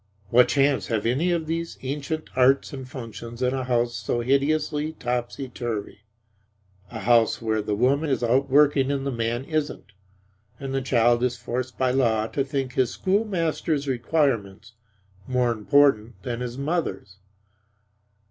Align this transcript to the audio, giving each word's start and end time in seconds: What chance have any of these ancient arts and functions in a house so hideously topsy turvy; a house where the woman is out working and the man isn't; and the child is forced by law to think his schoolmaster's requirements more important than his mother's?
What 0.31 0.47
chance 0.47 0.87
have 0.87 1.05
any 1.05 1.29
of 1.29 1.45
these 1.45 1.77
ancient 1.83 2.31
arts 2.35 2.73
and 2.73 2.89
functions 2.89 3.43
in 3.43 3.53
a 3.53 3.65
house 3.65 3.93
so 3.95 4.21
hideously 4.21 4.93
topsy 4.93 5.47
turvy; 5.47 5.99
a 6.89 7.01
house 7.01 7.39
where 7.39 7.61
the 7.61 7.75
woman 7.75 8.09
is 8.09 8.23
out 8.23 8.49
working 8.49 8.89
and 8.91 9.05
the 9.05 9.11
man 9.11 9.43
isn't; 9.45 9.91
and 10.59 10.73
the 10.73 10.81
child 10.81 11.21
is 11.21 11.37
forced 11.37 11.77
by 11.77 11.91
law 11.91 12.25
to 12.25 12.43
think 12.43 12.73
his 12.73 12.89
schoolmaster's 12.91 13.87
requirements 13.87 14.73
more 15.27 15.51
important 15.51 16.19
than 16.23 16.39
his 16.39 16.57
mother's? 16.57 17.17